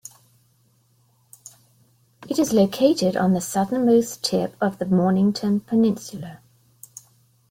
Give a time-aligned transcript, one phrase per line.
[2.27, 6.39] It is located on the southernmost tip of the Mornington Peninsula.